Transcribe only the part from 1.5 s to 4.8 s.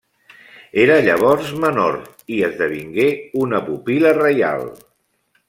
menor, i esdevingué una pupil·la reial.